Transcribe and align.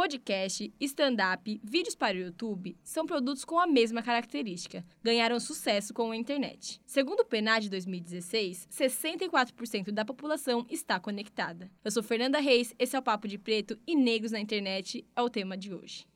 Podcast, 0.00 0.72
stand-up, 0.80 1.60
vídeos 1.62 1.94
para 1.94 2.16
o 2.16 2.20
YouTube 2.20 2.74
são 2.82 3.04
produtos 3.04 3.44
com 3.44 3.58
a 3.58 3.66
mesma 3.66 4.02
característica. 4.02 4.82
Ganharam 5.02 5.38
sucesso 5.38 5.92
com 5.92 6.10
a 6.10 6.16
internet. 6.16 6.80
Segundo 6.86 7.20
o 7.20 7.24
PNAD 7.26 7.64
de 7.64 7.68
2016, 7.68 8.66
64% 8.72 9.90
da 9.90 10.02
população 10.02 10.64
está 10.70 10.98
conectada. 10.98 11.70
Eu 11.84 11.90
sou 11.90 12.02
Fernanda 12.02 12.40
Reis, 12.40 12.74
esse 12.78 12.96
é 12.96 12.98
o 12.98 13.02
Papo 13.02 13.28
de 13.28 13.36
Preto 13.36 13.78
e 13.86 13.94
Negros 13.94 14.32
na 14.32 14.40
Internet 14.40 15.06
é 15.14 15.20
o 15.20 15.28
tema 15.28 15.54
de 15.54 15.74
hoje. 15.74 16.06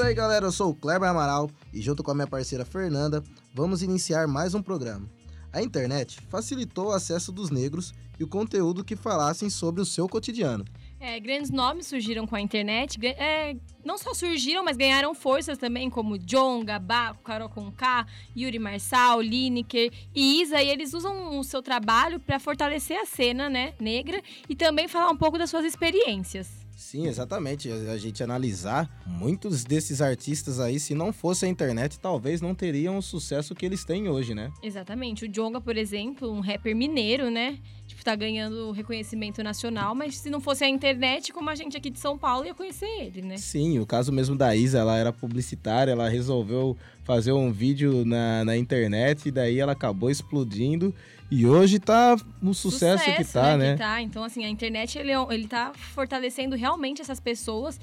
Isso 0.00 0.08
aí, 0.08 0.14
galera. 0.14 0.46
Eu 0.46 0.52
sou 0.52 0.70
o 0.70 0.74
Kleber 0.74 1.10
Amaral 1.10 1.50
e, 1.74 1.82
junto 1.82 2.02
com 2.02 2.10
a 2.10 2.14
minha 2.14 2.26
parceira 2.26 2.64
Fernanda, 2.64 3.22
vamos 3.52 3.82
iniciar 3.82 4.26
mais 4.26 4.54
um 4.54 4.62
programa. 4.62 5.06
A 5.52 5.60
internet 5.60 6.18
facilitou 6.30 6.86
o 6.86 6.92
acesso 6.92 7.30
dos 7.30 7.50
negros 7.50 7.92
e 8.18 8.24
o 8.24 8.26
conteúdo 8.26 8.82
que 8.82 8.96
falassem 8.96 9.50
sobre 9.50 9.82
o 9.82 9.84
seu 9.84 10.08
cotidiano. 10.08 10.64
É, 10.98 11.20
grandes 11.20 11.50
nomes 11.50 11.86
surgiram 11.86 12.26
com 12.26 12.34
a 12.34 12.40
internet. 12.40 12.98
É, 13.06 13.54
não 13.84 13.98
só 13.98 14.14
surgiram, 14.14 14.64
mas 14.64 14.78
ganharam 14.78 15.14
forças 15.14 15.58
também, 15.58 15.90
como 15.90 16.16
John, 16.16 16.64
Gabá, 16.64 17.14
Carol 17.22 17.50
Conká, 17.50 18.06
Yuri 18.34 18.58
Marçal, 18.58 19.20
Lineker 19.20 19.92
e 20.14 20.40
Isa. 20.40 20.62
E 20.62 20.68
eles 20.68 20.94
usam 20.94 21.38
o 21.38 21.44
seu 21.44 21.60
trabalho 21.60 22.18
para 22.18 22.40
fortalecer 22.40 22.98
a 22.98 23.04
cena 23.04 23.50
né, 23.50 23.74
negra 23.78 24.22
e 24.48 24.56
também 24.56 24.88
falar 24.88 25.10
um 25.10 25.16
pouco 25.16 25.36
das 25.36 25.50
suas 25.50 25.66
experiências. 25.66 26.59
Sim, 26.80 27.06
exatamente. 27.06 27.70
A 27.70 27.98
gente 27.98 28.22
analisar 28.22 28.90
muitos 29.06 29.64
desses 29.64 30.00
artistas 30.00 30.58
aí, 30.58 30.80
se 30.80 30.94
não 30.94 31.12
fosse 31.12 31.44
a 31.44 31.48
internet, 31.48 32.00
talvez 32.00 32.40
não 32.40 32.54
teriam 32.54 32.96
o 32.96 33.02
sucesso 33.02 33.54
que 33.54 33.66
eles 33.66 33.84
têm 33.84 34.08
hoje, 34.08 34.34
né? 34.34 34.50
Exatamente. 34.62 35.26
O 35.26 35.28
Jonga, 35.28 35.60
por 35.60 35.76
exemplo, 35.76 36.32
um 36.32 36.40
rapper 36.40 36.74
mineiro, 36.74 37.30
né? 37.30 37.58
Tipo, 37.86 38.02
tá 38.02 38.16
ganhando 38.16 38.72
reconhecimento 38.72 39.42
nacional, 39.42 39.94
mas 39.94 40.16
se 40.16 40.30
não 40.30 40.40
fosse 40.40 40.64
a 40.64 40.68
internet, 40.68 41.34
como 41.34 41.50
a 41.50 41.54
gente 41.54 41.76
aqui 41.76 41.90
de 41.90 42.00
São 42.00 42.16
Paulo 42.16 42.46
ia 42.46 42.54
conhecer 42.54 42.88
ele, 42.98 43.20
né? 43.20 43.36
Sim, 43.36 43.78
o 43.78 43.84
caso 43.84 44.10
mesmo 44.10 44.34
da 44.34 44.56
Isa, 44.56 44.78
ela 44.78 44.96
era 44.96 45.12
publicitária, 45.12 45.92
ela 45.92 46.08
resolveu 46.08 46.78
fazer 47.10 47.32
um 47.32 47.50
vídeo 47.50 48.04
na, 48.04 48.44
na 48.44 48.56
internet 48.56 49.26
e 49.26 49.32
daí 49.32 49.58
ela 49.58 49.72
acabou 49.72 50.08
explodindo 50.08 50.94
e 51.28 51.44
hoje 51.44 51.80
tá 51.80 52.16
no 52.40 52.54
sucesso, 52.54 53.02
sucesso 53.02 53.16
que 53.16 53.32
tá, 53.32 53.56
né? 53.56 53.70
né? 53.70 53.72
Que 53.72 53.78
tá. 53.80 54.00
Então, 54.00 54.22
assim, 54.22 54.44
a 54.44 54.48
internet, 54.48 54.96
ele, 54.96 55.10
é 55.10 55.26
ele 55.30 55.48
tá 55.48 55.72
fortalecendo 55.74 56.54
realmente 56.54 57.02
essas 57.02 57.18
pessoas 57.18 57.80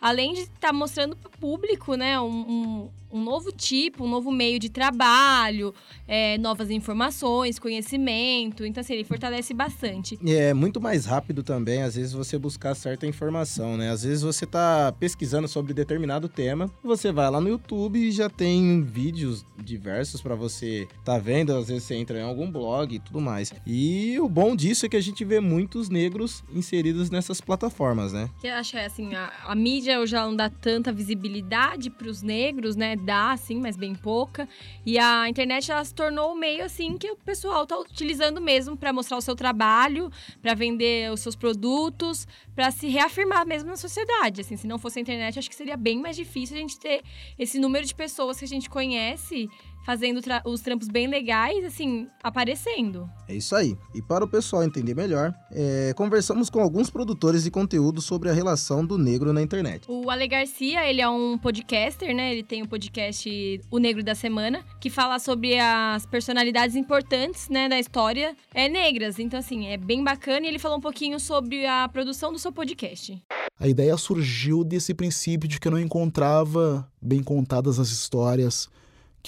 além 0.00 0.32
de 0.32 0.42
estar 0.42 0.68
tá 0.68 0.72
mostrando 0.72 1.16
para 1.16 1.28
o 1.28 1.38
público, 1.38 1.96
né, 1.96 2.20
um, 2.20 2.28
um, 2.30 2.90
um, 3.10 3.22
novo 3.22 3.50
tipo, 3.52 4.04
um 4.04 4.08
novo 4.08 4.30
meio 4.30 4.58
de 4.58 4.68
trabalho, 4.68 5.74
é, 6.06 6.38
novas 6.38 6.70
informações, 6.70 7.58
conhecimento. 7.58 8.64
Então, 8.64 8.80
assim, 8.80 8.94
ele 8.94 9.04
fortalece 9.04 9.54
bastante. 9.54 10.18
E 10.22 10.34
é 10.34 10.54
muito 10.54 10.80
mais 10.80 11.04
rápido 11.04 11.42
também, 11.42 11.82
às 11.82 11.96
vezes, 11.96 12.12
você 12.12 12.38
buscar 12.38 12.74
certa 12.74 13.06
informação, 13.06 13.76
né? 13.76 13.90
Às 13.90 14.02
vezes 14.02 14.22
você 14.22 14.44
está 14.44 14.92
pesquisando 14.92 15.48
sobre 15.48 15.72
determinado 15.72 16.28
tema, 16.28 16.70
você 16.82 17.12
vai 17.12 17.30
lá 17.30 17.40
no 17.40 17.48
YouTube 17.48 17.98
e 17.98 18.10
já 18.10 18.28
tem 18.28 18.82
vídeos 18.82 19.44
diversos 19.56 20.20
para 20.20 20.34
você 20.34 20.88
tá 21.04 21.18
vendo, 21.18 21.54
às 21.54 21.68
vezes 21.68 21.84
você 21.84 21.94
entra 21.94 22.18
em 22.18 22.22
algum 22.22 22.50
blog 22.50 22.94
e 22.94 22.98
tudo 22.98 23.20
mais. 23.20 23.52
E 23.66 24.18
o 24.20 24.28
bom 24.28 24.54
disso 24.54 24.86
é 24.86 24.88
que 24.88 24.96
a 24.96 25.00
gente 25.00 25.24
vê 25.24 25.40
muitos 25.40 25.88
negros 25.88 26.44
inseridos 26.52 27.10
nessas 27.10 27.40
plataformas, 27.40 28.12
né? 28.12 28.28
Que 28.40 28.48
acho 28.48 28.72
que 28.72 28.78
assim, 28.78 29.14
a, 29.14 29.32
a 29.46 29.54
mídia 29.54 30.00
hoje 30.00 30.14
não 30.14 30.34
dá 30.34 30.48
tanta 30.48 30.92
visibilidade 30.92 31.90
para 31.90 32.08
os 32.08 32.22
negros, 32.22 32.76
né? 32.76 32.96
Dá, 32.98 33.36
sim, 33.36 33.60
mas 33.60 33.76
bem 33.76 33.94
pouca. 33.94 34.48
E 34.84 34.98
a 34.98 35.28
internet 35.28 35.70
ela 35.70 35.84
se 35.84 35.94
tornou 35.94 36.32
um 36.32 36.34
meio 36.34 36.64
assim 36.64 36.96
que 36.98 37.10
o 37.10 37.16
pessoal 37.16 37.62
está 37.62 37.78
utilizando 37.78 38.40
mesmo 38.40 38.76
para 38.76 38.92
mostrar 38.92 39.16
o 39.16 39.20
seu 39.20 39.34
trabalho, 39.34 40.10
para 40.42 40.54
vender 40.54 41.10
os 41.12 41.20
seus 41.20 41.36
produtos, 41.36 42.26
para 42.54 42.70
se 42.70 42.88
reafirmar 42.88 43.46
mesmo 43.46 43.70
na 43.70 43.76
sociedade. 43.76 44.40
Assim, 44.40 44.56
se 44.56 44.66
não 44.66 44.78
fosse 44.78 44.98
a 44.98 45.02
internet, 45.02 45.38
acho 45.38 45.48
que 45.48 45.56
seria 45.56 45.76
bem 45.76 46.00
mais 46.00 46.16
difícil 46.16 46.56
a 46.56 46.60
gente 46.60 46.78
ter 46.78 47.02
esse 47.38 47.58
número 47.58 47.86
de 47.86 47.94
pessoas 47.94 48.38
que 48.38 48.44
a 48.44 48.48
gente 48.48 48.68
conhece 48.68 49.48
fazendo 49.88 50.20
tra 50.20 50.42
os 50.44 50.60
trampos 50.60 50.86
bem 50.86 51.06
legais, 51.06 51.64
assim, 51.64 52.08
aparecendo. 52.22 53.08
É 53.26 53.34
isso 53.34 53.56
aí. 53.56 53.74
E 53.94 54.02
para 54.02 54.22
o 54.22 54.28
pessoal 54.28 54.62
entender 54.62 54.94
melhor, 54.94 55.32
é, 55.50 55.94
conversamos 55.96 56.50
com 56.50 56.60
alguns 56.60 56.90
produtores 56.90 57.44
de 57.44 57.50
conteúdo 57.50 58.02
sobre 58.02 58.28
a 58.28 58.34
relação 58.34 58.84
do 58.84 58.98
negro 58.98 59.32
na 59.32 59.40
internet. 59.40 59.86
O 59.88 60.10
Ale 60.10 60.28
Garcia, 60.28 60.86
ele 60.86 61.00
é 61.00 61.08
um 61.08 61.38
podcaster, 61.38 62.14
né? 62.14 62.32
Ele 62.32 62.42
tem 62.42 62.60
o 62.60 62.66
um 62.66 62.68
podcast 62.68 63.60
O 63.70 63.78
Negro 63.78 64.04
da 64.04 64.14
Semana, 64.14 64.62
que 64.78 64.90
fala 64.90 65.18
sobre 65.18 65.58
as 65.58 66.04
personalidades 66.04 66.76
importantes, 66.76 67.48
né, 67.48 67.66
da 67.66 67.80
história 67.80 68.36
é, 68.52 68.68
negras. 68.68 69.18
Então, 69.18 69.38
assim, 69.38 69.68
é 69.68 69.78
bem 69.78 70.04
bacana 70.04 70.44
e 70.44 70.50
ele 70.50 70.58
falou 70.58 70.76
um 70.76 70.82
pouquinho 70.82 71.18
sobre 71.18 71.64
a 71.64 71.88
produção 71.88 72.30
do 72.30 72.38
seu 72.38 72.52
podcast. 72.52 73.18
A 73.58 73.66
ideia 73.66 73.96
surgiu 73.96 74.62
desse 74.62 74.92
princípio 74.92 75.48
de 75.48 75.58
que 75.58 75.66
eu 75.66 75.72
não 75.72 75.80
encontrava 75.80 76.86
bem 77.00 77.22
contadas 77.22 77.80
as 77.80 77.88
histórias 77.88 78.68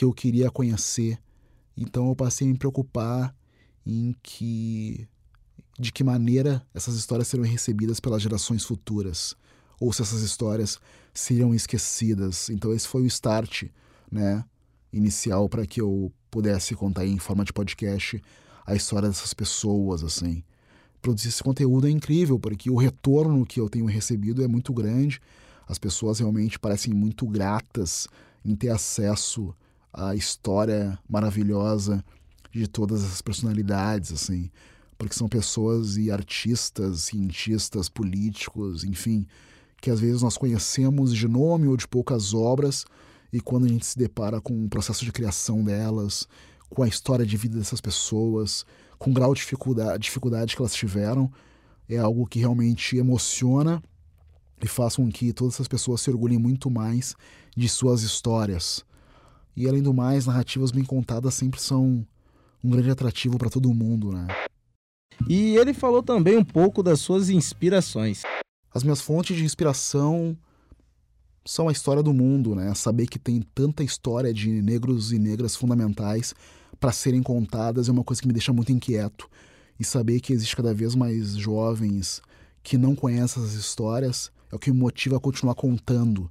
que 0.01 0.05
eu 0.07 0.15
queria 0.15 0.51
conhecer. 0.51 1.19
Então 1.77 2.09
eu 2.09 2.17
passei 2.17 2.47
a 2.47 2.51
me 2.51 2.57
preocupar 2.57 3.37
em 3.85 4.17
que 4.23 5.07
de 5.79 5.93
que 5.93 6.03
maneira 6.03 6.67
essas 6.73 6.95
histórias 6.95 7.29
seriam 7.29 7.47
recebidas 7.47 8.01
pelas 8.01 8.23
gerações 8.23 8.65
futuras 8.65 9.37
ou 9.79 9.93
se 9.93 10.01
essas 10.01 10.23
histórias 10.23 10.79
seriam 11.13 11.55
esquecidas. 11.55 12.49
Então 12.49 12.73
esse 12.73 12.89
foi 12.89 13.03
o 13.03 13.07
start, 13.07 13.65
né, 14.11 14.43
inicial 14.91 15.51
para 15.51 15.67
que 15.67 15.83
eu 15.83 16.11
pudesse 16.31 16.75
contar 16.75 17.05
em 17.05 17.19
forma 17.19 17.45
de 17.45 17.53
podcast 17.53 18.23
a 18.65 18.75
história 18.75 19.07
dessas 19.07 19.35
pessoas 19.35 20.03
assim. 20.03 20.43
Produzir 21.03 21.29
esse 21.29 21.43
conteúdo 21.43 21.87
é 21.87 21.91
incrível 21.91 22.39
porque 22.39 22.71
o 22.71 22.77
retorno 22.77 23.45
que 23.45 23.61
eu 23.61 23.69
tenho 23.69 23.85
recebido 23.85 24.43
é 24.43 24.49
muito 24.49 24.73
grande. 24.73 25.21
As 25.69 25.79
pessoas 25.79 26.21
realmente 26.21 26.59
parecem 26.59 26.95
muito 26.95 27.27
gratas 27.27 28.09
em 28.43 28.57
ter 28.57 28.71
acesso 28.71 29.55
a 29.93 30.15
história 30.15 30.99
maravilhosa 31.09 32.05
de 32.53 32.67
todas 32.67 33.05
as 33.05 33.21
personalidades, 33.21 34.13
assim, 34.13 34.51
porque 34.99 35.15
são 35.15 35.29
pessoas 35.29 35.97
e 35.97 36.11
artistas, 36.11 37.03
cientistas, 37.03 37.89
políticos, 37.89 38.85
enfim, 38.85 39.27
que 39.81 39.91
às 39.91 40.01
vezes 40.01 40.23
nós 40.23 40.37
conhecemos 40.37 41.15
de 41.15 41.27
nome 41.27 41.69
ou 41.69 41.77
de 41.77 41.89
poucas 41.89 42.35
obras, 42.35 42.85
e 43.33 43.41
quando 43.41 43.65
a 43.65 43.69
gente 43.69 43.87
se 43.87 43.97
depara 43.97 44.41
com 44.41 44.65
o 44.65 44.69
processo 44.69 45.05
de 45.05 45.13
criação 45.13 45.63
delas, 45.63 46.27
com 46.69 46.83
a 46.83 46.89
história 46.89 47.25
de 47.25 47.37
vida 47.37 47.57
dessas 47.57 47.81
pessoas, 47.81 48.65
com 48.99 49.11
o 49.11 49.15
grau 49.15 49.33
de 49.33 49.41
dificuldade, 49.41 50.03
dificuldade 50.03 50.55
que 50.55 50.63
elas 50.63 50.75
tiveram, 50.75 51.31
é 51.89 51.97
algo 51.99 52.27
que 52.27 52.39
realmente 52.39 52.97
emociona 52.97 53.83
e 54.63 54.67
faz 54.69 54.97
com 54.97 55.11
que 55.11 55.33
todas 55.33 55.55
essas 55.55 55.69
pessoas 55.69 56.01
se 56.01 56.11
orgulhem 56.11 56.39
muito 56.39 56.71
mais 56.71 57.15
de 57.57 57.69
suas 57.69 58.03
histórias. 58.03 58.85
E 59.57 59.69
além 59.69 59.83
do 59.83 59.93
mais, 59.93 60.27
narrativas 60.27 60.71
bem 60.71 60.85
contadas 60.85 61.35
sempre 61.35 61.61
são 61.61 62.07
um 62.63 62.71
grande 62.71 62.91
atrativo 62.91 63.39
para 63.39 63.51
todo 63.51 63.73
mundo, 63.75 64.13
né? 64.13 64.27
E 65.29 65.57
ele 65.57 65.75
falou 65.75 66.03
também 66.03 66.37
um 66.37 66.45
pouco 66.45 66.83
das 66.83 67.01
suas 67.01 67.29
inspirações. 67.29 68.23
As 68.73 68.83
minhas 68.83 69.01
fontes 69.01 69.37
de 69.37 69.45
inspiração 69.45 70.37
são 71.45 71.69
a 71.69 71.73
história 71.73 72.03
do 72.03 72.13
mundo, 72.13 72.55
né? 72.55 72.73
Saber 72.75 73.07
que 73.07 73.19
tem 73.19 73.43
tanta 73.55 73.83
história 73.83 74.33
de 74.33 74.63
negros 74.63 75.13
e 75.13 75.19
negras 75.19 75.57
fundamentais 75.57 76.35
para 76.79 76.93
serem 76.93 77.23
contadas 77.23 77.89
é 77.89 77.93
uma 77.93 78.05
coisa 78.05 78.23
que 78.23 78.29
me 78.29 78.33
deixa 78.33 78.53
muito 78.53 78.73
inquieto. 78.73 79.29
E 79.79 79.85
saber 79.85 80.21
que 80.21 80.33
existe 80.33 80.57
cada 80.57 80.75
vez 80.75 80.95
mais 80.95 81.37
jovens 81.37 82.23
que 82.63 82.77
não 82.77 82.95
conhecem 82.95 83.43
essas 83.43 83.55
histórias 83.55 84.31
é 84.53 84.57
o 84.57 84.59
que 84.59 84.71
me 84.71 84.79
motiva 84.79 85.17
a 85.17 85.21
continuar 85.21 85.55
contando. 85.55 86.31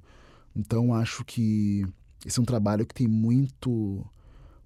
Então 0.54 0.94
acho 0.94 1.24
que 1.24 1.86
esse 2.24 2.38
é 2.38 2.42
um 2.42 2.46
trabalho 2.46 2.86
que 2.86 2.94
tem 2.94 3.06
muito 3.06 4.04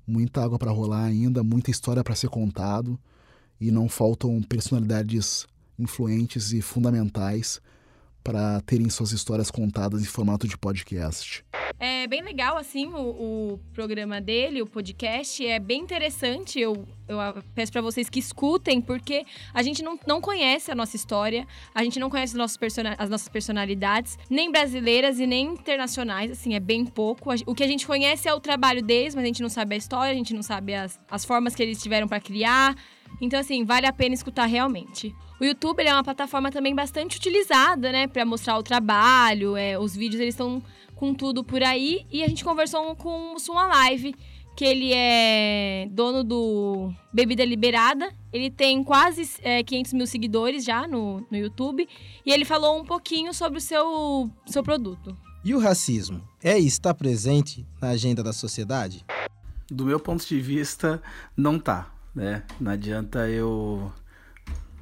muita 0.06 0.44
água 0.44 0.58
para 0.58 0.70
rolar 0.70 1.04
ainda, 1.04 1.42
muita 1.42 1.70
história 1.70 2.04
para 2.04 2.14
ser 2.14 2.28
contado 2.28 2.98
e 3.60 3.70
não 3.70 3.88
faltam 3.88 4.42
personalidades 4.42 5.46
influentes 5.78 6.52
e 6.52 6.60
fundamentais 6.60 7.60
para 8.24 8.62
terem 8.62 8.88
suas 8.88 9.12
histórias 9.12 9.50
contadas 9.50 10.00
em 10.00 10.06
formato 10.06 10.48
de 10.48 10.56
podcast. 10.56 11.44
É 11.78 12.06
bem 12.06 12.22
legal, 12.22 12.56
assim, 12.56 12.86
o, 12.86 13.54
o 13.54 13.60
programa 13.74 14.20
dele, 14.20 14.62
o 14.62 14.66
podcast. 14.66 15.46
É 15.46 15.58
bem 15.58 15.82
interessante. 15.82 16.58
Eu, 16.58 16.86
eu 17.06 17.18
peço 17.54 17.70
para 17.70 17.82
vocês 17.82 18.08
que 18.08 18.18
escutem, 18.18 18.80
porque 18.80 19.26
a 19.52 19.62
gente 19.62 19.82
não, 19.82 19.98
não 20.06 20.20
conhece 20.20 20.70
a 20.70 20.74
nossa 20.74 20.96
história, 20.96 21.46
a 21.74 21.84
gente 21.84 22.00
não 22.00 22.08
conhece 22.08 22.34
nossos 22.36 22.58
as 22.96 23.10
nossas 23.10 23.28
personalidades, 23.28 24.18
nem 24.30 24.50
brasileiras 24.50 25.18
e 25.18 25.26
nem 25.26 25.46
internacionais, 25.48 26.30
assim, 26.30 26.54
é 26.54 26.60
bem 26.60 26.86
pouco. 26.86 27.30
O 27.46 27.54
que 27.54 27.62
a 27.62 27.68
gente 27.68 27.86
conhece 27.86 28.26
é 28.26 28.32
o 28.32 28.40
trabalho 28.40 28.82
deles, 28.82 29.14
mas 29.14 29.24
a 29.24 29.26
gente 29.26 29.42
não 29.42 29.50
sabe 29.50 29.74
a 29.74 29.78
história, 29.78 30.12
a 30.12 30.16
gente 30.16 30.32
não 30.32 30.42
sabe 30.42 30.74
as, 30.74 30.98
as 31.10 31.24
formas 31.24 31.54
que 31.54 31.62
eles 31.62 31.82
tiveram 31.82 32.08
para 32.08 32.20
criar. 32.20 32.74
Então, 33.20 33.38
assim, 33.38 33.64
vale 33.64 33.86
a 33.86 33.92
pena 33.92 34.14
escutar 34.14 34.46
realmente. 34.46 35.14
O 35.40 35.44
YouTube 35.44 35.82
é 35.82 35.92
uma 35.92 36.04
plataforma 36.04 36.50
também 36.50 36.74
bastante 36.74 37.16
utilizada, 37.16 37.90
né, 37.90 38.06
para 38.06 38.24
mostrar 38.24 38.58
o 38.58 38.62
trabalho. 38.62 39.56
É, 39.56 39.78
os 39.78 39.94
vídeos 39.94 40.20
eles 40.20 40.34
estão 40.34 40.62
com 40.94 41.12
tudo 41.12 41.42
por 41.42 41.62
aí. 41.62 42.06
E 42.10 42.22
a 42.22 42.28
gente 42.28 42.44
conversou 42.44 42.94
com 42.96 43.34
o 43.34 43.38
Suma 43.38 43.66
Live, 43.66 44.14
que 44.56 44.64
ele 44.64 44.92
é 44.94 45.88
dono 45.90 46.22
do 46.22 46.92
Bebida 47.12 47.44
Liberada. 47.44 48.12
Ele 48.32 48.50
tem 48.50 48.82
quase 48.84 49.28
é, 49.42 49.62
500 49.62 49.92
mil 49.92 50.06
seguidores 50.06 50.64
já 50.64 50.86
no, 50.86 51.26
no 51.30 51.36
YouTube. 51.36 51.88
E 52.24 52.32
ele 52.32 52.44
falou 52.44 52.80
um 52.80 52.84
pouquinho 52.84 53.34
sobre 53.34 53.58
o 53.58 53.62
seu, 53.62 54.30
seu 54.46 54.62
produto. 54.62 55.16
E 55.44 55.54
o 55.54 55.58
racismo 55.58 56.22
é 56.42 56.58
e 56.58 56.66
está 56.66 56.94
presente 56.94 57.66
na 57.80 57.90
agenda 57.90 58.22
da 58.22 58.32
sociedade? 58.32 59.04
Do 59.70 59.84
meu 59.84 59.98
ponto 59.98 60.26
de 60.26 60.40
vista, 60.40 61.02
não 61.36 61.58
tá, 61.58 61.93
né? 62.14 62.44
Não 62.60 62.72
adianta 62.72 63.28
eu 63.28 63.92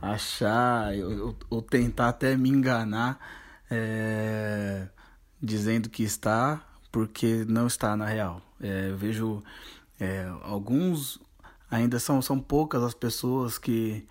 achar 0.01 0.89
ou 1.49 1.63
tentar 1.63 2.09
até 2.09 2.37
me 2.37 2.49
enganar 2.49 3.19
é, 3.71 4.89
dizendo 5.41 5.89
que 5.89 6.03
está, 6.03 6.61
porque 6.91 7.45
não 7.49 7.67
está 7.67 7.97
na 7.97 8.07
real. 8.07 8.43
É, 8.61 8.91
eu 8.91 8.97
vejo 8.97 9.43
é, 9.99 10.29
alguns, 10.43 11.21
ainda 11.71 11.99
são, 11.99 12.21
são 12.21 12.39
poucas 12.39 12.83
as 12.83 12.95
pessoas 12.95 13.57
que, 13.59 14.07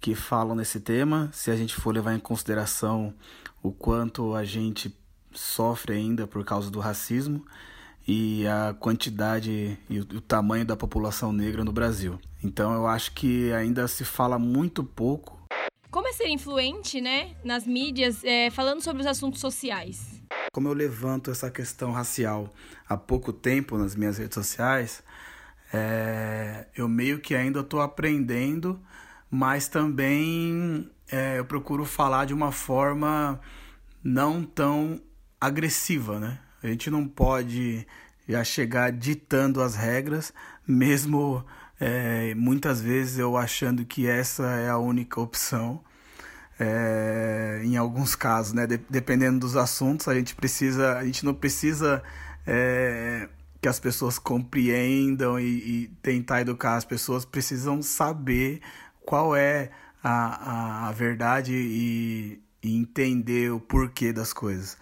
que 0.00 0.14
falam 0.14 0.54
nesse 0.54 0.78
tema. 0.78 1.30
Se 1.32 1.50
a 1.50 1.56
gente 1.56 1.74
for 1.74 1.94
levar 1.94 2.14
em 2.14 2.20
consideração 2.20 3.14
o 3.62 3.72
quanto 3.72 4.34
a 4.34 4.44
gente 4.44 4.96
sofre 5.32 5.94
ainda 5.94 6.26
por 6.26 6.44
causa 6.44 6.70
do 6.70 6.80
racismo 6.80 7.44
e 8.12 8.44
a 8.44 8.74
quantidade 8.74 9.78
e 9.88 10.00
o, 10.00 10.20
tamanho 10.20 10.64
da 10.64 10.76
população 10.76 11.32
negra 11.32 11.62
no 11.62 11.70
Brasil. 11.70 12.18
Então 12.42 12.74
eu 12.74 12.88
acho 12.88 13.12
que 13.12 13.52
ainda 13.52 13.86
se 13.86 14.04
fala 14.04 14.36
muito 14.36 14.82
pouco. 14.82 15.38
Como 15.92 16.08
é 16.08 16.12
ser 16.12 16.26
influente, 16.26 17.00
né, 17.00 17.36
nas 17.44 17.64
mídias, 17.64 18.24
é, 18.24 18.50
falando 18.50 18.82
sobre 18.82 19.02
os 19.02 19.06
assuntos 19.06 19.38
sociais? 19.38 20.20
Como 20.52 20.66
eu 20.66 20.72
levanto 20.72 21.30
essa 21.30 21.52
questão 21.52 21.92
racial 21.92 22.52
há 22.88 22.96
pouco 22.96 23.32
tempo 23.32 23.78
nas 23.78 23.94
minhas 23.94 24.18
redes 24.18 24.34
sociais, 24.34 25.04
é, 25.72 26.66
eu 26.74 26.88
meio 26.88 27.20
que 27.20 27.36
ainda 27.36 27.60
estou 27.60 27.80
aprendendo, 27.80 28.80
mas 29.30 29.68
também 29.68 30.90
é, 31.08 31.38
eu 31.38 31.44
procuro 31.44 31.84
falar 31.84 32.24
de 32.24 32.34
uma 32.34 32.50
forma 32.50 33.40
não 34.02 34.42
tão 34.42 35.00
agressiva, 35.40 36.18
né? 36.18 36.40
A 36.62 36.66
gente 36.68 36.90
não 36.90 37.06
pode 37.06 37.86
já 38.28 38.44
chegar 38.44 38.92
ditando 38.92 39.62
as 39.62 39.74
regras, 39.74 40.32
mesmo 40.66 41.44
é, 41.78 42.34
muitas 42.34 42.80
vezes 42.80 43.18
eu 43.18 43.36
achando 43.36 43.84
que 43.84 44.06
essa 44.06 44.44
é 44.56 44.68
a 44.68 44.78
única 44.78 45.20
opção 45.20 45.82
é, 46.60 47.62
em 47.64 47.78
alguns 47.78 48.14
casos, 48.14 48.52
né? 48.52 48.66
De, 48.66 48.78
dependendo 48.90 49.40
dos 49.40 49.56
assuntos, 49.56 50.06
a 50.06 50.14
gente 50.14 50.34
precisa, 50.34 50.98
a 50.98 51.04
gente 51.04 51.24
não 51.24 51.32
precisa 51.32 52.02
é, 52.46 53.28
que 53.62 53.68
as 53.68 53.80
pessoas 53.80 54.18
compreendam 54.18 55.40
e, 55.40 55.44
e, 55.84 55.88
tentar 56.02 56.42
educar 56.42 56.76
as 56.76 56.84
pessoas, 56.84 57.24
precisam 57.24 57.82
saber 57.82 58.60
qual 59.06 59.34
é 59.34 59.70
a, 60.04 60.84
a, 60.84 60.88
a 60.88 60.92
verdade 60.92 61.54
e, 61.54 62.42
e, 62.62 62.76
entender 62.76 63.50
o 63.50 63.58
porquê 63.58 64.12
das 64.12 64.34
coisas. 64.34 64.76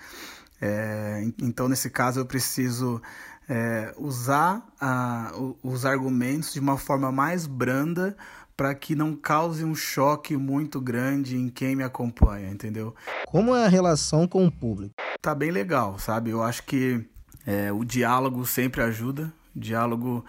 É, 0.60 1.22
então, 1.40 1.69
nesse 1.69 1.88
caso, 1.90 2.20
eu 2.20 2.26
preciso 2.26 3.00
é, 3.49 3.94
usar 3.96 4.66
a, 4.81 5.32
os 5.62 5.87
argumentos 5.87 6.52
de 6.52 6.60
uma 6.60 6.76
forma 6.76 7.10
mais 7.10 7.46
branda 7.46 8.16
para 8.56 8.75
que 8.75 8.96
não 8.96 9.14
cause 9.14 9.64
um 9.64 9.75
choque 9.75 10.37
muito 10.37 10.81
grande 10.81 11.37
em 11.37 11.49
quem 11.49 11.76
me 11.76 11.84
acompanha, 11.84 12.50
entendeu? 12.50 12.93
Como 13.26 13.55
é 13.55 13.64
a 13.64 13.69
relação 13.69 14.26
com 14.26 14.44
o 14.44 14.50
público? 14.50 14.94
Tá 15.22 15.32
bem 15.32 15.52
legal, 15.52 15.96
sabe? 15.99 16.31
Eu 16.31 16.43
acho 16.43 16.64
que 16.64 17.05
é, 17.46 17.72
o 17.72 17.84
diálogo 17.84 18.44
sempre 18.44 18.82
ajuda. 18.82 19.32
O 19.55 19.60
diálogo 19.60 20.25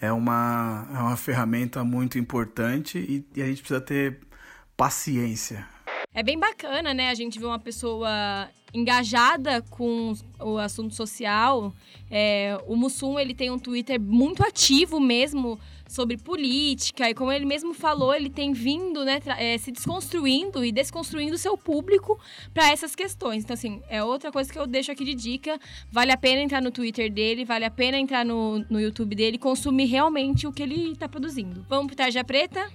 é 0.00 0.12
uma, 0.12 0.86
é 0.94 0.98
uma 0.98 1.16
ferramenta 1.16 1.82
muito 1.82 2.18
importante 2.18 2.98
e, 2.98 3.26
e 3.34 3.42
a 3.42 3.46
gente 3.46 3.62
precisa 3.62 3.80
ter 3.80 4.20
paciência. 4.76 5.66
É 6.14 6.22
bem 6.22 6.38
bacana, 6.38 6.94
né? 6.94 7.10
A 7.10 7.14
gente 7.14 7.38
vê 7.38 7.46
uma 7.46 7.58
pessoa 7.58 8.48
engajada 8.74 9.62
com 9.62 10.14
o 10.40 10.58
assunto 10.58 10.94
social. 10.94 11.72
É, 12.10 12.58
o 12.66 12.76
Mussum, 12.76 13.18
ele 13.18 13.34
tem 13.34 13.50
um 13.50 13.58
Twitter 13.58 14.00
muito 14.00 14.42
ativo 14.42 14.98
mesmo 14.98 15.58
sobre 15.86 16.16
política. 16.16 17.08
E 17.10 17.14
como 17.14 17.30
ele 17.30 17.44
mesmo 17.44 17.74
falou, 17.74 18.14
ele 18.14 18.30
tem 18.30 18.52
vindo, 18.52 19.04
né, 19.04 19.20
é, 19.38 19.58
se 19.58 19.70
desconstruindo 19.70 20.64
e 20.64 20.72
desconstruindo 20.72 21.36
seu 21.36 21.56
público 21.56 22.18
para 22.52 22.70
essas 22.70 22.96
questões. 22.96 23.44
Então, 23.44 23.54
assim, 23.54 23.82
é 23.88 24.02
outra 24.02 24.32
coisa 24.32 24.50
que 24.50 24.58
eu 24.58 24.66
deixo 24.66 24.90
aqui 24.90 25.04
de 25.04 25.14
dica. 25.14 25.58
Vale 25.90 26.10
a 26.10 26.16
pena 26.16 26.40
entrar 26.40 26.62
no 26.62 26.70
Twitter 26.70 27.12
dele, 27.12 27.44
vale 27.44 27.64
a 27.64 27.70
pena 27.70 27.98
entrar 27.98 28.24
no, 28.24 28.64
no 28.70 28.80
YouTube 28.80 29.14
dele 29.14 29.36
consumir 29.36 29.86
realmente 29.86 30.46
o 30.46 30.52
que 30.52 30.62
ele 30.62 30.92
está 30.92 31.08
produzindo. 31.08 31.64
Vamos 31.68 31.88
pro 31.88 31.96
Tarja 31.96 32.24
Preta? 32.24 32.70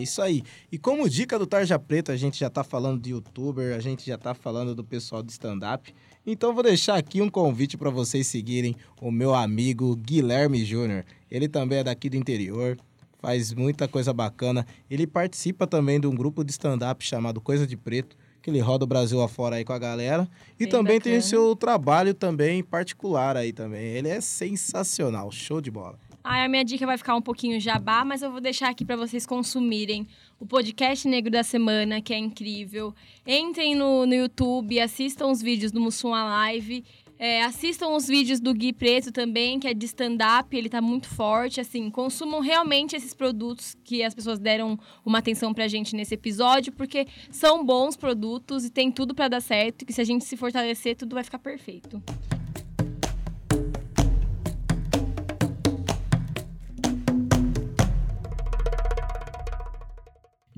É 0.00 0.02
isso 0.02 0.22
aí. 0.22 0.42
E 0.72 0.78
como 0.78 1.08
dica 1.08 1.38
do 1.38 1.46
Tarja 1.46 1.78
Preta, 1.78 2.12
a 2.12 2.16
gente 2.16 2.40
já 2.40 2.48
tá 2.48 2.64
falando 2.64 3.02
de 3.02 3.10
youtuber, 3.10 3.76
a 3.76 3.80
gente 3.80 4.06
já 4.06 4.16
tá 4.16 4.32
falando 4.32 4.74
do 4.74 4.82
pessoal 4.82 5.22
de 5.22 5.30
stand-up. 5.30 5.94
Então 6.26 6.54
vou 6.54 6.62
deixar 6.62 6.96
aqui 6.96 7.20
um 7.20 7.28
convite 7.28 7.76
para 7.76 7.90
vocês 7.90 8.26
seguirem 8.26 8.74
o 9.00 9.10
meu 9.10 9.34
amigo 9.34 9.94
Guilherme 9.96 10.64
Júnior. 10.64 11.04
Ele 11.30 11.48
também 11.48 11.80
é 11.80 11.84
daqui 11.84 12.08
do 12.08 12.16
interior, 12.16 12.78
faz 13.18 13.52
muita 13.52 13.86
coisa 13.86 14.12
bacana. 14.12 14.66
Ele 14.90 15.06
participa 15.06 15.66
também 15.66 16.00
de 16.00 16.06
um 16.06 16.14
grupo 16.14 16.42
de 16.42 16.50
stand-up 16.50 17.04
chamado 17.04 17.38
Coisa 17.40 17.66
de 17.66 17.76
Preto, 17.76 18.16
que 18.40 18.48
ele 18.48 18.60
roda 18.60 18.84
o 18.84 18.88
Brasil 18.88 19.20
afora 19.20 19.56
aí 19.56 19.64
com 19.66 19.74
a 19.74 19.78
galera. 19.78 20.26
E 20.58 20.64
Bem 20.64 20.68
também 20.68 20.98
bacana. 20.98 21.14
tem 21.14 21.18
o 21.18 21.22
seu 21.22 21.54
trabalho 21.54 22.14
também 22.14 22.62
particular 22.62 23.36
aí 23.36 23.52
também. 23.52 23.84
Ele 23.84 24.08
é 24.08 24.18
sensacional, 24.22 25.30
show 25.30 25.60
de 25.60 25.70
bola. 25.70 25.98
A 26.22 26.46
minha 26.48 26.64
dica 26.64 26.86
vai 26.86 26.98
ficar 26.98 27.16
um 27.16 27.22
pouquinho 27.22 27.58
jabá, 27.58 28.04
mas 28.04 28.22
eu 28.22 28.30
vou 28.30 28.40
deixar 28.40 28.68
aqui 28.68 28.84
para 28.84 28.96
vocês 28.96 29.26
consumirem 29.26 30.06
o 30.38 30.46
podcast 30.46 31.08
Negro 31.08 31.30
da 31.30 31.42
Semana, 31.42 32.00
que 32.02 32.12
é 32.12 32.18
incrível. 32.18 32.94
Entrem 33.26 33.74
no, 33.74 34.04
no 34.04 34.14
YouTube, 34.14 34.78
assistam 34.78 35.28
os 35.28 35.40
vídeos 35.40 35.72
do 35.72 35.80
Mussum 35.80 36.10
Live. 36.10 36.84
É, 37.18 37.42
assistam 37.42 37.88
os 37.88 38.06
vídeos 38.06 38.40
do 38.40 38.54
Gui 38.54 38.72
Preto 38.72 39.12
também, 39.12 39.60
que 39.60 39.68
é 39.68 39.74
de 39.74 39.84
stand-up, 39.84 40.56
ele 40.56 40.70
tá 40.70 40.80
muito 40.80 41.06
forte. 41.06 41.60
Assim, 41.60 41.90
consumam 41.90 42.40
realmente 42.40 42.96
esses 42.96 43.12
produtos 43.12 43.76
que 43.84 44.02
as 44.02 44.14
pessoas 44.14 44.38
deram 44.38 44.78
uma 45.04 45.18
atenção 45.18 45.52
pra 45.52 45.68
gente 45.68 45.94
nesse 45.94 46.14
episódio, 46.14 46.72
porque 46.72 47.06
são 47.30 47.64
bons 47.64 47.96
produtos 47.96 48.64
e 48.64 48.70
tem 48.70 48.90
tudo 48.90 49.14
para 49.14 49.28
dar 49.28 49.40
certo. 49.40 49.84
Que 49.84 49.92
se 49.92 50.00
a 50.00 50.04
gente 50.04 50.24
se 50.24 50.36
fortalecer, 50.36 50.96
tudo 50.96 51.14
vai 51.14 51.24
ficar 51.24 51.38
perfeito. 51.38 52.02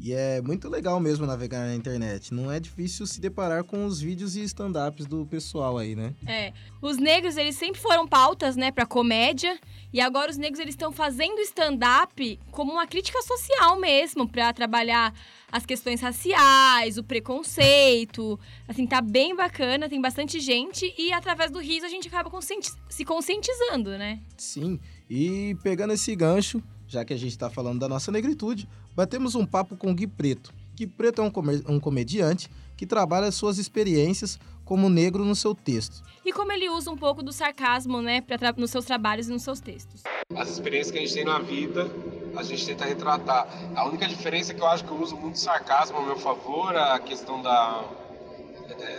E 0.03 0.13
é 0.13 0.43
muito 0.43 0.69
legal 0.69 0.99
mesmo 0.99 1.25
navegar 1.25 1.65
na 1.65 1.77
internet. 1.77 2.35
Não 2.35 2.51
é 2.51 2.59
difícil 2.59 3.07
se 3.07 3.21
deparar 3.21 3.63
com 3.63 3.87
os 3.87 4.01
vídeos 4.01 4.35
e 4.35 4.43
stand-ups 4.43 5.07
do 5.07 5.25
pessoal 5.25 5.79
aí, 5.79 5.95
né? 5.95 6.13
É. 6.27 6.53
Os 6.81 6.97
negros, 6.97 7.37
eles 7.37 7.55
sempre 7.55 7.81
foram 7.81 8.09
pautas, 8.09 8.57
né, 8.57 8.73
pra 8.73 8.85
comédia. 8.85 9.57
E 9.93 10.01
agora 10.01 10.29
os 10.29 10.37
negros, 10.37 10.59
eles 10.59 10.75
estão 10.75 10.91
fazendo 10.91 11.39
stand-up 11.43 12.37
como 12.51 12.73
uma 12.73 12.85
crítica 12.85 13.23
social 13.23 13.79
mesmo, 13.79 14.29
para 14.29 14.53
trabalhar 14.53 15.15
as 15.53 15.65
questões 15.65 16.01
raciais, 16.01 16.99
o 16.99 17.05
preconceito. 17.05 18.41
Assim, 18.67 18.85
tá 18.89 19.01
bem 19.01 19.37
bacana, 19.37 19.89
tem 19.89 20.01
bastante 20.01 20.41
gente. 20.41 20.93
E 20.99 21.13
através 21.13 21.53
do 21.53 21.61
riso 21.61 21.87
a 21.87 21.89
gente 21.89 22.09
acaba 22.09 22.29
conscienti 22.29 22.73
se 22.89 23.05
conscientizando, 23.05 23.91
né? 23.91 24.19
Sim. 24.37 24.81
E 25.09 25.57
pegando 25.63 25.93
esse 25.93 26.17
gancho, 26.17 26.61
já 26.93 27.05
que 27.07 27.15
a 27.15 27.17
gente 27.17 27.31
está 27.31 27.49
falando 27.49 27.81
da 27.81 27.89
nossa 27.89 28.13
negritude, 28.13 28.69
batemos 28.95 29.35
um 29.35 29.47
papo 29.47 29.77
com 29.77 29.95
Gui 29.95 30.07
Preto. 30.07 30.53
Gui 30.75 30.87
Preto 30.87 31.23
é 31.23 31.25
um, 31.25 31.75
um 31.75 31.81
comediante 31.81 32.51
que 32.77 32.87
trabalha 32.87 33.33
suas 33.33 33.57
experiências 33.57 34.39
como 34.63 34.91
negro 34.91 35.25
no 35.25 35.35
seu 35.35 35.55
texto. 35.55 36.03
E 36.25 36.33
como 36.33 36.53
ele 36.53 36.69
usa 36.69 36.91
um 36.91 36.97
pouco 36.97 37.23
do 37.23 37.33
sarcasmo, 37.33 38.03
né, 38.03 38.21
pra, 38.21 38.53
nos 38.57 38.71
seus 38.71 38.85
trabalhos 38.85 39.29
e 39.29 39.33
nos 39.33 39.43
seus 39.43 39.59
textos. 39.59 40.03
As 40.37 40.51
experiências 40.51 40.91
que 40.91 40.99
a 40.99 41.01
gente 41.01 41.15
tem 41.15 41.25
na 41.25 41.39
vida, 41.39 41.91
a 42.37 42.43
gente 42.43 42.67
tenta 42.67 42.85
retratar. 42.85 43.49
A 43.75 43.87
única 43.87 44.07
diferença 44.07 44.53
é 44.53 44.55
que 44.55 44.61
eu 44.61 44.67
acho 44.67 44.85
que 44.85 44.91
eu 44.91 45.01
uso 45.01 45.17
muito 45.17 45.39
sarcasmo 45.39 45.97
a 45.97 46.03
meu 46.03 46.17
favor, 46.17 46.77
a 46.77 46.99
questão 46.99 47.43
da 47.43 47.85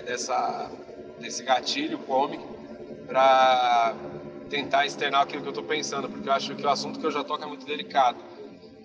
dessa 0.05 0.69
desse 1.19 1.43
gatilho 1.43 1.97
cômico 1.99 2.45
para 3.07 3.95
tentar 4.53 4.85
externar 4.85 5.23
aquilo 5.23 5.41
que 5.41 5.47
eu 5.47 5.51
estou 5.51 5.63
pensando, 5.63 6.07
porque 6.07 6.29
eu 6.29 6.33
acho 6.33 6.55
que 6.55 6.63
o 6.63 6.69
assunto 6.69 6.99
que 6.99 7.05
eu 7.07 7.09
já 7.11 7.23
toco 7.23 7.43
é 7.43 7.47
muito 7.47 7.65
delicado. 7.65 8.23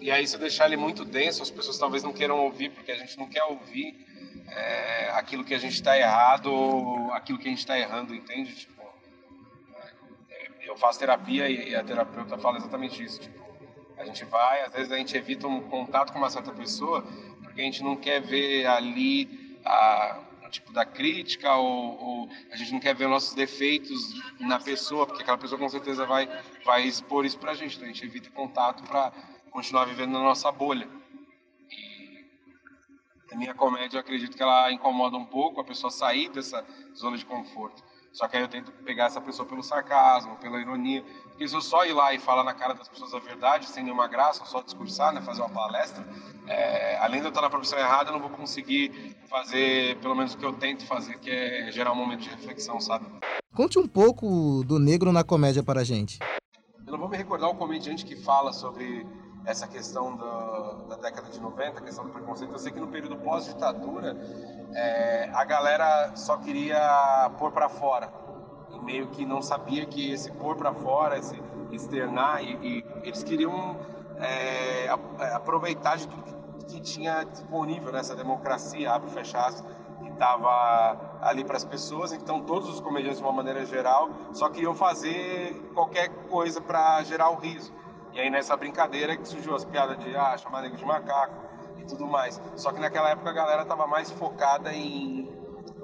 E 0.01 0.11
aí, 0.11 0.27
se 0.27 0.35
eu 0.35 0.41
deixar 0.41 0.65
ele 0.65 0.79
muito 0.79 1.05
denso, 1.05 1.43
as 1.43 1.51
pessoas 1.51 1.77
talvez 1.77 2.03
não 2.03 2.11
queiram 2.11 2.39
ouvir, 2.39 2.71
porque 2.71 2.91
a 2.91 2.97
gente 2.97 3.19
não 3.19 3.29
quer 3.29 3.45
ouvir 3.45 3.95
é, 4.49 5.11
aquilo 5.11 5.45
que 5.45 5.53
a 5.53 5.59
gente 5.59 5.75
está 5.75 5.99
errado 5.99 6.47
ou 6.47 7.13
aquilo 7.13 7.39
que 7.39 7.49
a 7.49 7.51
gente 7.51 7.59
está 7.59 7.79
errando, 7.79 8.15
entende? 8.15 8.55
Tipo, 8.55 8.83
é, 10.31 10.71
eu 10.71 10.75
faço 10.79 10.99
terapia 10.99 11.51
e 11.51 11.77
a 11.77 11.85
terapeuta 11.85 12.39
fala 12.39 12.57
exatamente 12.57 13.05
isso. 13.05 13.21
Tipo, 13.21 13.39
a 13.99 14.07
gente 14.07 14.25
vai, 14.25 14.63
às 14.63 14.73
vezes 14.73 14.91
a 14.91 14.97
gente 14.97 15.15
evita 15.19 15.47
um 15.47 15.61
contato 15.69 16.15
com 16.15 16.19
uma 16.19 16.31
certa 16.31 16.51
pessoa 16.51 17.05
porque 17.43 17.61
a 17.61 17.65
gente 17.65 17.83
não 17.83 17.95
quer 17.95 18.23
ver 18.23 18.65
ali 18.65 19.59
a, 19.67 20.19
tipo 20.49 20.73
da 20.73 20.85
crítica 20.85 21.55
ou, 21.55 22.01
ou, 22.01 22.29
a 22.51 22.57
gente 22.57 22.73
não 22.73 22.81
quer 22.81 22.95
ver 22.95 23.09
nossos 23.09 23.35
defeitos 23.35 24.15
na 24.41 24.59
pessoa, 24.59 25.07
porque 25.07 25.23
aquela 25.23 25.39
pessoa 25.39 25.59
com 25.59 25.69
certeza 25.69 26.07
vai 26.07 26.29
vai 26.65 26.85
expor 26.85 27.25
isso 27.25 27.39
pra 27.39 27.55
gente, 27.55 27.77
então 27.77 27.89
a 27.89 27.93
gente 27.93 28.05
evita 28.05 28.31
contato 28.31 28.83
para 28.85 29.13
continuar 29.51 29.85
vivendo 29.85 30.13
na 30.13 30.23
nossa 30.23 30.51
bolha. 30.53 30.89
E 31.71 32.27
a 33.33 33.37
minha 33.37 33.55
comédia, 33.55 33.97
eu 33.97 34.01
acredito 34.01 34.37
que 34.37 34.43
ela 34.43 34.73
incomoda 34.73 35.17
um 35.17 35.25
pouco 35.25 35.61
a 35.61 35.65
pessoa 35.65 35.91
sair 35.91 36.29
dessa 36.31 36.65
zona 36.95 37.17
de 37.17 37.25
conforto. 37.25 37.83
Só 38.13 38.27
que 38.27 38.37
aí 38.37 38.43
eu 38.43 38.49
tento 38.49 38.73
pegar 38.85 39.07
essa 39.07 39.21
pessoa 39.21 39.47
pelo 39.47 39.63
sarcasmo, 39.63 40.37
pela 40.37 40.61
ironia. 40.61 41.05
Porque 41.29 41.47
se 41.47 41.55
eu 41.55 41.61
só 41.61 41.85
ir 41.85 41.93
lá 41.93 42.13
e 42.13 42.19
falar 42.19 42.43
na 42.43 42.55
cara 42.55 42.75
das 42.75 42.89
pessoas 42.89 43.15
a 43.15 43.19
verdade, 43.19 43.67
sem 43.67 43.85
nenhuma 43.85 44.09
graça, 44.09 44.45
só 44.45 44.61
discursar, 44.61 45.13
né, 45.13 45.21
fazer 45.21 45.41
uma 45.41 45.51
palestra, 45.51 46.05
é, 46.47 46.97
além 46.99 47.21
de 47.21 47.27
eu 47.27 47.29
estar 47.29 47.43
na 47.43 47.51
profissão 47.51 47.79
errada, 47.79 48.11
eu 48.11 48.15
não 48.15 48.21
vou 48.21 48.31
conseguir 48.31 49.17
fazer 49.29 49.97
pelo 49.99 50.15
menos 50.15 50.35
o 50.35 50.39
que 50.39 50.45
eu 50.45 50.53
tento 50.53 50.85
fazer, 50.87 51.19
que 51.19 51.31
é 51.31 51.71
gerar 51.71 51.93
um 51.93 51.97
momento 51.97 52.21
de 52.21 52.31
reflexão, 52.31 52.81
sabe? 52.81 53.07
Conte 53.55 53.79
um 53.79 53.87
pouco 53.87 54.65
do 54.65 54.79
negro 54.79 55.13
na 55.13 55.23
comédia 55.23 55.63
para 55.63 55.81
a 55.81 55.85
gente. 55.85 56.19
Eu 56.87 56.93
não 56.93 56.99
vou 56.99 57.09
me 57.09 57.17
recordar 57.17 57.51
o 57.51 57.55
comediante 57.55 58.05
que 58.05 58.17
fala 58.17 58.53
sobre 58.53 59.07
essa 59.49 59.67
questão 59.67 60.15
da, 60.15 60.75
da, 60.91 60.97
década 60.97 61.31
de 61.31 61.41
90, 61.41 61.79
a 61.79 61.83
questão 61.83 62.05
do 62.05 62.11
preconceito. 62.11 62.53
Eu 62.53 62.59
sei 62.59 62.71
que 62.71 62.79
no 62.79 62.89
período 62.89 63.17
pós-ditadura, 63.17 64.15
é, 64.75 65.31
a 65.33 65.43
galera 65.43 66.15
só 66.15 66.37
queria 66.37 67.31
pôr 67.39 67.51
para 67.51 67.67
fora. 67.71 68.13
E 68.71 68.79
meio 68.81 69.09
que 69.09 69.25
não 69.25 69.41
sabia 69.41 69.87
que 69.87 70.13
esse 70.13 70.31
pôr 70.33 70.55
para 70.55 70.75
fora, 70.75 71.19
esse 71.19 71.43
externar, 71.73 72.45
e, 72.45 72.59
e 72.63 72.85
eles 73.03 73.23
queriam 73.23 73.79
é, 74.19 74.85
é 74.85 74.91
aproveitar 75.35 75.97
de 75.97 76.07
tudo 76.07 76.23
que, 76.23 76.67
que 76.67 76.81
tinha 76.81 77.25
disponível 77.25 77.91
nessa 77.91 78.15
democracia, 78.15 78.93
abre 78.93 79.09
e 79.09 79.13
fecha 79.15 79.51
que 80.03 80.11
estava 80.11 81.19
ali 81.23 81.43
para 81.43 81.57
as 81.57 81.65
pessoas. 81.65 82.13
Então, 82.13 82.43
todos 82.43 82.69
os 82.69 82.81
comediantes, 82.81 83.19
de 83.19 83.25
uma 83.25 83.33
maneira 83.33 83.65
geral, 83.65 84.11
só 84.35 84.51
queriam 84.51 84.75
fazer 84.75 85.55
qualquer 85.73 86.09
coisa 86.29 86.61
para 86.61 87.03
gerar 87.05 87.31
o 87.31 87.37
riso. 87.37 87.78
E 88.19 88.21
aí 88.21 88.31
nessa 88.31 88.57
brincadeira 88.57 89.17
que 89.17 89.29
surgiu 89.29 89.55
as 89.55 89.65
piadas 89.65 89.97
de 90.01 90.17
ah, 90.17 90.37
chamar 90.37 90.63
negro 90.63 90.77
de 90.77 90.85
macaco 90.85 91.37
e 91.79 91.85
tudo 91.85 92.05
mais. 92.05 92.43
Só 92.57 92.73
que 92.73 92.81
naquela 92.81 93.11
época 93.11 93.31
a 93.31 93.33
galera 93.33 93.65
tava 93.65 93.87
mais 93.87 94.11
focada 94.11 94.75
em, 94.75 95.31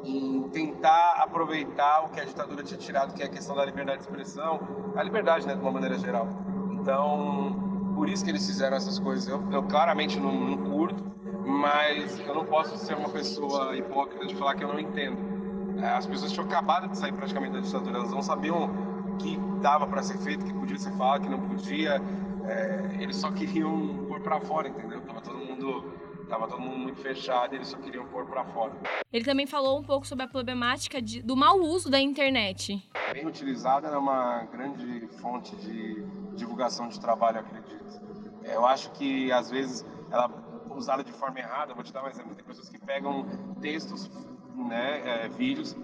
em 0.02 0.42
tentar 0.48 1.12
aproveitar 1.22 2.04
o 2.04 2.08
que 2.08 2.20
a 2.20 2.24
ditadura 2.24 2.64
tinha 2.64 2.76
tirado, 2.76 3.14
que 3.14 3.22
é 3.22 3.26
a 3.26 3.28
questão 3.28 3.54
da 3.54 3.64
liberdade 3.64 3.98
de 3.98 4.08
expressão, 4.08 4.58
a 4.96 5.02
liberdade, 5.04 5.46
né, 5.46 5.54
de 5.54 5.60
uma 5.60 5.70
maneira 5.70 5.96
geral. 5.96 6.26
Então, 6.72 7.92
por 7.94 8.08
isso 8.08 8.24
que 8.24 8.32
eles 8.32 8.44
fizeram 8.44 8.76
essas 8.76 8.98
coisas. 8.98 9.28
Eu, 9.28 9.40
eu 9.52 9.62
claramente 9.62 10.18
não, 10.18 10.32
não 10.32 10.72
curto, 10.72 11.04
mas 11.46 12.18
eu 12.18 12.34
não 12.34 12.44
posso 12.44 12.76
ser 12.78 12.96
uma 12.96 13.10
pessoa 13.10 13.76
hipócrita 13.76 14.26
de 14.26 14.34
falar 14.34 14.56
que 14.56 14.64
eu 14.64 14.72
não 14.72 14.80
entendo. 14.80 15.34
É, 15.80 15.86
as 15.86 16.04
pessoas 16.04 16.32
tinham 16.32 16.46
acabado 16.46 16.88
de 16.88 16.98
sair 16.98 17.12
praticamente 17.12 17.52
da 17.52 17.60
ditadura, 17.60 17.98
elas 17.98 18.10
não 18.10 18.22
sabiam 18.22 18.64
o 18.64 19.16
que 19.18 19.38
dava 19.60 19.86
para 19.86 20.02
ser 20.02 20.18
feito, 20.18 20.44
que 20.44 20.52
podia 20.52 20.78
ser 20.78 20.90
falado, 20.92 21.22
que 21.22 21.28
não 21.28 21.40
podia 21.40 22.02
é, 22.48 23.02
eles 23.02 23.16
só 23.16 23.30
queriam 23.32 24.06
pôr 24.06 24.20
para 24.20 24.40
fora, 24.40 24.68
entendeu? 24.68 25.00
Tava 25.02 25.20
todo 25.20 25.38
mundo 25.38 25.92
tava 26.28 26.48
todo 26.48 26.60
mundo 26.60 26.78
muito 26.78 27.00
fechado, 27.00 27.54
eles 27.54 27.68
só 27.68 27.76
queriam 27.76 28.06
pôr 28.06 28.26
para 28.26 28.44
fora. 28.46 28.72
Ele 29.12 29.24
também 29.24 29.46
falou 29.46 29.78
um 29.78 29.82
pouco 29.82 30.06
sobre 30.06 30.24
a 30.24 30.28
problemática 30.28 31.00
de, 31.00 31.22
do 31.22 31.36
mau 31.36 31.60
uso 31.60 31.90
da 31.90 32.00
internet. 32.00 32.82
Bem 33.12 33.26
utilizada 33.26 33.88
é 33.88 33.96
uma 33.96 34.44
grande 34.44 35.06
fonte 35.20 35.54
de 35.56 36.02
divulgação 36.34 36.88
de 36.88 36.98
trabalho, 36.98 37.40
acredito. 37.40 38.00
É, 38.42 38.56
eu 38.56 38.66
acho 38.66 38.90
que 38.92 39.30
às 39.32 39.50
vezes 39.50 39.84
ela 40.10 40.30
usada 40.70 41.04
de 41.04 41.12
forma 41.12 41.38
errada, 41.38 41.74
vou 41.74 41.84
te 41.84 41.92
dar 41.92 42.04
um 42.04 42.08
exemplo, 42.08 42.34
tem 42.34 42.44
pessoas 42.44 42.68
que 42.68 42.78
pegam 42.78 43.26
textos, 43.60 44.10
né, 44.56 45.24
é, 45.24 45.28
vídeos 45.28 45.76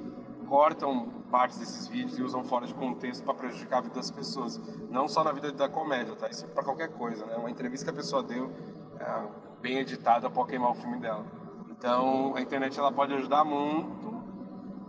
cortam 0.51 1.07
partes 1.31 1.59
desses 1.61 1.87
vídeos 1.87 2.19
e 2.19 2.23
usam 2.23 2.43
fora 2.43 2.67
de 2.67 2.75
contexto 2.75 3.23
para 3.23 3.35
prejudicar 3.35 3.79
a 3.79 3.81
vida 3.83 3.95
das 3.95 4.11
pessoas. 4.11 4.61
Não 4.91 5.07
só 5.07 5.23
na 5.23 5.31
vida 5.31 5.53
da 5.53 5.69
comédia, 5.69 6.17
tá? 6.17 6.29
Isso 6.29 6.45
é 6.45 6.49
para 6.49 6.65
qualquer 6.65 6.89
coisa, 6.89 7.25
né? 7.25 7.37
Uma 7.37 7.49
entrevista 7.49 7.85
que 7.85 7.91
a 7.91 7.95
pessoa 7.95 8.21
deu, 8.21 8.51
é, 8.99 9.23
bem 9.63 9.79
editada, 9.79 10.29
pode 10.29 10.49
queimar 10.49 10.73
o 10.73 10.75
filme 10.75 10.99
dela. 10.99 11.25
Então, 11.71 12.35
a 12.35 12.41
internet 12.41 12.77
ela 12.77 12.91
pode 12.91 13.15
ajudar 13.15 13.45
muito 13.45 14.21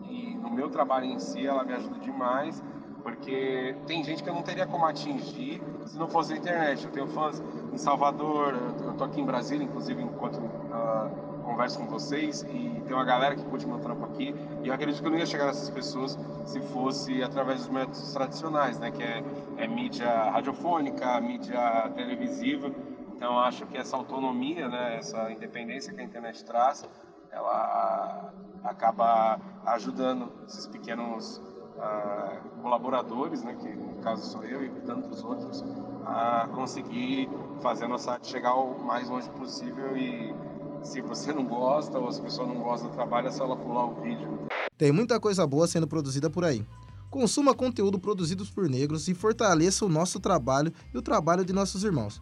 e 0.10 0.34
no 0.36 0.50
meu 0.50 0.68
trabalho 0.68 1.06
em 1.06 1.20
si 1.20 1.46
ela 1.46 1.64
me 1.64 1.74
ajuda 1.74 2.00
demais, 2.00 2.62
porque 3.04 3.76
tem 3.86 4.04
gente 4.04 4.24
que 4.24 4.30
eu 4.30 4.34
não 4.34 4.42
teria 4.42 4.66
como 4.66 4.84
atingir 4.88 5.62
se 5.86 5.98
não 5.98 6.08
fosse 6.08 6.34
a 6.34 6.38
internet. 6.38 6.86
Eu 6.86 6.92
tenho 6.92 7.08
fãs 7.08 7.42
em 7.72 7.78
Salvador, 7.78 8.56
eu 8.84 8.94
tô 8.96 9.04
aqui 9.04 9.22
em 9.22 9.26
Brasília, 9.26 9.64
inclusive, 9.64 10.02
enquanto 10.02 10.38
uh, 10.38 11.31
converso 11.52 11.80
com 11.80 11.86
vocês 11.86 12.44
e 12.44 12.82
tem 12.88 12.94
uma 12.96 13.04
galera 13.04 13.36
que 13.36 13.44
curte 13.44 13.68
meu 13.68 13.80
trampo 13.80 14.06
aqui. 14.06 14.34
E 14.64 14.68
eu 14.68 14.74
acredito 14.74 15.02
que 15.02 15.08
eu 15.08 15.12
não 15.12 15.18
ia 15.18 15.26
chegar 15.26 15.48
nessas 15.48 15.70
pessoas 15.70 16.18
se 16.46 16.60
fosse 16.60 17.22
através 17.22 17.60
dos 17.60 17.70
métodos 17.70 18.14
tradicionais, 18.14 18.80
né, 18.80 18.90
que 18.92 19.04
é, 19.04 19.24
é 19.58 19.68
mídia 19.68 20.10
radiofônica, 20.32 21.20
mídia 21.20 21.92
televisiva. 21.96 22.72
Então 23.16 23.38
acho 23.40 23.66
que 23.68 23.78
essa 23.78 23.98
autonomia, 23.98 24.68
né, 24.70 24.98
essa 24.98 25.30
independência 25.32 25.94
que 25.94 26.00
a 26.00 26.04
internet 26.04 26.44
traz, 26.46 26.88
ela 27.32 28.34
acaba 28.64 29.40
ajudando 29.66 30.32
esses 30.48 30.68
pequenos 30.68 31.38
uh, 31.78 32.62
colaboradores, 32.62 33.44
né, 33.44 33.56
que 33.60 33.70
no 33.70 34.02
caso 34.02 34.24
sou 34.26 34.44
eu 34.44 34.64
e 34.64 34.70
tantos 34.82 35.24
outros, 35.24 35.64
a 36.06 36.48
conseguir 36.54 37.30
fazer 37.62 37.86
a 37.86 37.88
nossa 37.88 38.14
arte 38.14 38.28
chegar 38.28 38.56
o 38.56 38.80
mais 38.80 39.08
longe 39.10 39.30
possível 39.32 39.96
e 39.96 40.34
se 40.84 41.02
você 41.02 41.32
não 41.32 41.46
gosta 41.46 41.98
ou 42.00 42.12
se 42.12 42.20
a 42.20 42.24
pessoa 42.24 42.48
não 42.48 42.56
gosta 42.56 42.88
do 42.88 42.94
trabalho, 42.94 43.28
é 43.28 43.32
só 43.32 43.44
ela 43.44 43.56
pular 43.56 43.86
o 43.86 44.02
vídeo. 44.02 44.48
Tem 44.78 44.92
muita 44.92 45.20
coisa 45.20 45.46
boa 45.46 45.68
sendo 45.68 45.88
produzida 45.88 46.30
por 46.30 46.44
aí. 46.44 46.66
Consuma 47.10 47.54
conteúdo 47.54 48.00
produzido 48.00 48.46
por 48.48 48.70
negros 48.70 49.08
e 49.08 49.14
fortaleça 49.14 49.86
o 49.86 49.90
nosso 49.90 50.20
trabalho 50.20 50.72
e 50.94 50.98
o 50.98 51.02
trabalho 51.02 51.44
de 51.44 51.54
nossos 51.54 51.84
irmãos. 51.84 52.22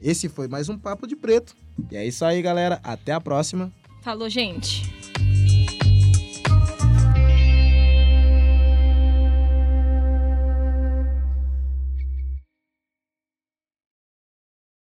Esse 0.00 0.28
foi 0.28 0.48
mais 0.48 0.68
um 0.68 0.78
Papo 0.78 1.06
de 1.06 1.16
Preto. 1.16 1.54
E 1.90 1.96
é 1.96 2.06
isso 2.06 2.24
aí, 2.24 2.40
galera. 2.40 2.80
Até 2.82 3.12
a 3.12 3.20
próxima. 3.20 3.72
Falou, 4.02 4.28
gente. 4.30 4.99